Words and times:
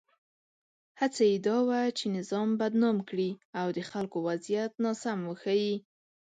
هڅه 0.99 1.23
یې 1.31 1.37
دا 1.47 1.57
وه 1.67 1.79
چې 1.97 2.05
نظام 2.17 2.49
بدنام 2.61 2.97
کړي 3.09 3.31
او 3.59 3.67
د 3.77 3.79
خلکو 3.91 4.17
وضعیت 4.27 4.71
ناسم 4.83 5.19
وښيي. 5.25 5.75